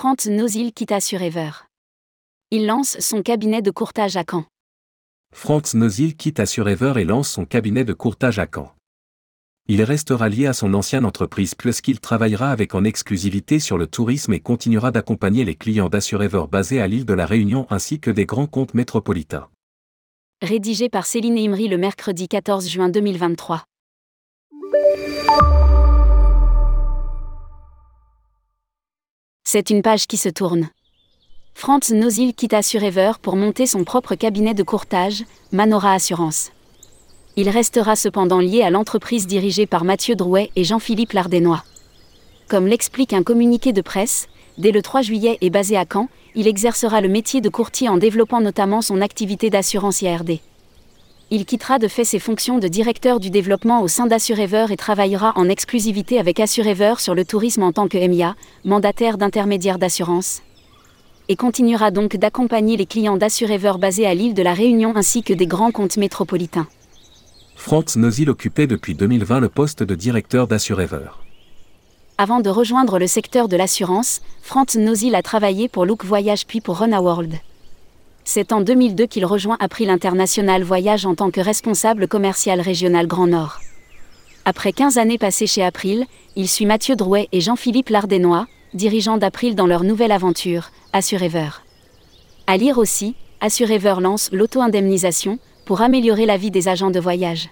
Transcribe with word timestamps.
Franz 0.00 0.30
Nozil 0.30 0.72
quitte 0.72 0.92
Assurever. 0.92 1.50
Il 2.52 2.66
lance 2.66 3.00
son 3.00 3.20
cabinet 3.20 3.62
de 3.62 3.72
courtage 3.72 4.16
à 4.16 4.22
Caen. 4.22 4.44
Franz 5.34 5.76
Nozil 5.76 6.14
quitte 6.14 6.38
Assurever 6.38 6.92
et 6.98 7.04
lance 7.04 7.28
son 7.28 7.44
cabinet 7.44 7.84
de 7.84 7.92
courtage 7.92 8.38
à 8.38 8.46
Caen. 8.46 8.70
Il 9.66 9.82
restera 9.82 10.28
lié 10.28 10.46
à 10.46 10.52
son 10.52 10.72
ancienne 10.74 11.04
entreprise 11.04 11.56
plus 11.56 11.80
qu'il 11.80 11.98
travaillera 11.98 12.52
avec 12.52 12.76
en 12.76 12.84
exclusivité 12.84 13.58
sur 13.58 13.76
le 13.76 13.88
tourisme 13.88 14.32
et 14.32 14.38
continuera 14.38 14.92
d'accompagner 14.92 15.44
les 15.44 15.56
clients 15.56 15.88
d'Assurever 15.88 16.44
basés 16.48 16.80
à 16.80 16.86
l'île 16.86 17.04
de 17.04 17.14
la 17.14 17.26
Réunion 17.26 17.66
ainsi 17.68 17.98
que 17.98 18.12
des 18.12 18.24
grands 18.24 18.46
comptes 18.46 18.74
métropolitains. 18.74 19.48
Rédigé 20.42 20.88
par 20.88 21.06
Céline 21.06 21.36
Imri 21.36 21.66
le 21.66 21.76
mercredi 21.76 22.28
14 22.28 22.68
juin 22.68 22.88
2023. 22.88 23.64
C'est 29.50 29.70
une 29.70 29.80
page 29.80 30.06
qui 30.06 30.18
se 30.18 30.28
tourne. 30.28 30.68
Franz 31.54 31.94
Nozil 31.94 32.34
quitte 32.34 32.52
Assurever 32.52 33.12
pour 33.22 33.34
monter 33.34 33.66
son 33.66 33.82
propre 33.82 34.14
cabinet 34.14 34.52
de 34.52 34.62
courtage, 34.62 35.24
Manora 35.52 35.94
Assurance. 35.94 36.50
Il 37.36 37.48
restera 37.48 37.96
cependant 37.96 38.40
lié 38.40 38.60
à 38.60 38.68
l'entreprise 38.68 39.26
dirigée 39.26 39.64
par 39.64 39.84
Mathieu 39.84 40.16
Drouet 40.16 40.50
et 40.54 40.64
Jean-Philippe 40.64 41.14
Lardénois. 41.14 41.64
Comme 42.46 42.66
l'explique 42.66 43.14
un 43.14 43.22
communiqué 43.22 43.72
de 43.72 43.80
presse, 43.80 44.28
dès 44.58 44.70
le 44.70 44.82
3 44.82 45.00
juillet 45.00 45.38
et 45.40 45.48
basé 45.48 45.78
à 45.78 45.86
Caen, 45.90 46.10
il 46.34 46.46
exercera 46.46 47.00
le 47.00 47.08
métier 47.08 47.40
de 47.40 47.48
courtier 47.48 47.88
en 47.88 47.96
développant 47.96 48.42
notamment 48.42 48.82
son 48.82 49.00
activité 49.00 49.48
d'assurance 49.48 50.02
IRD. 50.02 50.40
Il 51.30 51.44
quittera 51.44 51.78
de 51.78 51.88
fait 51.88 52.06
ses 52.06 52.18
fonctions 52.18 52.58
de 52.58 52.68
directeur 52.68 53.20
du 53.20 53.28
développement 53.28 53.82
au 53.82 53.88
sein 53.88 54.06
d'Assurever 54.06 54.64
et 54.70 54.78
travaillera 54.78 55.34
en 55.36 55.50
exclusivité 55.50 56.18
avec 56.18 56.40
Assurever 56.40 56.94
sur 56.96 57.14
le 57.14 57.26
tourisme 57.26 57.64
en 57.64 57.72
tant 57.72 57.86
que 57.86 57.98
MIA, 57.98 58.34
mandataire 58.64 59.18
d'intermédiaire 59.18 59.78
d'assurance. 59.78 60.40
Et 61.28 61.36
continuera 61.36 61.90
donc 61.90 62.16
d'accompagner 62.16 62.78
les 62.78 62.86
clients 62.86 63.18
d'Assurever 63.18 63.74
basés 63.78 64.06
à 64.06 64.14
l'île 64.14 64.32
de 64.32 64.42
la 64.42 64.54
Réunion 64.54 64.94
ainsi 64.96 65.22
que 65.22 65.34
des 65.34 65.46
grands 65.46 65.70
comptes 65.70 65.98
métropolitains. 65.98 66.66
Franz 67.56 67.98
Nozil 67.98 68.30
occupait 68.30 68.66
depuis 68.66 68.94
2020 68.94 69.40
le 69.40 69.50
poste 69.50 69.82
de 69.82 69.94
directeur 69.94 70.46
d'Assurever. 70.46 71.10
Avant 72.16 72.40
de 72.40 72.48
rejoindre 72.48 72.98
le 72.98 73.06
secteur 73.06 73.48
de 73.48 73.56
l'assurance, 73.58 74.22
Franz 74.40 74.78
Nozil 74.78 75.14
a 75.14 75.20
travaillé 75.20 75.68
pour 75.68 75.84
Look 75.84 76.06
Voyage 76.06 76.46
puis 76.46 76.62
pour 76.62 76.78
Run 76.78 76.98
World. 76.98 77.34
C'est 78.30 78.52
en 78.52 78.60
2002 78.60 79.06
qu'il 79.06 79.24
rejoint 79.24 79.56
April 79.58 79.88
International 79.88 80.62
Voyage 80.62 81.06
en 81.06 81.14
tant 81.14 81.30
que 81.30 81.40
responsable 81.40 82.06
commercial 82.06 82.60
régional 82.60 83.06
Grand 83.06 83.26
Nord. 83.26 83.58
Après 84.44 84.74
15 84.74 84.98
années 84.98 85.16
passées 85.16 85.46
chez 85.46 85.64
April, 85.64 86.04
il 86.36 86.46
suit 86.46 86.66
Mathieu 86.66 86.94
Drouet 86.94 87.28
et 87.32 87.40
Jean-Philippe 87.40 87.88
Lardénois, 87.88 88.46
dirigeants 88.74 89.16
d'April 89.16 89.54
dans 89.54 89.66
leur 89.66 89.82
nouvelle 89.82 90.12
aventure, 90.12 90.72
Assurever. 90.92 91.48
À 92.46 92.58
lire 92.58 92.76
aussi, 92.76 93.14
Assurever 93.40 93.94
lance 94.02 94.28
l'auto-indemnisation 94.30 95.38
pour 95.64 95.80
améliorer 95.80 96.26
la 96.26 96.36
vie 96.36 96.50
des 96.50 96.68
agents 96.68 96.90
de 96.90 97.00
voyage. 97.00 97.48